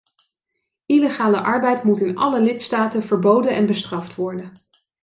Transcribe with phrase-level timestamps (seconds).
[0.85, 4.51] Illegale arbeid moet in alle lidstaten verboden en bestraft worden.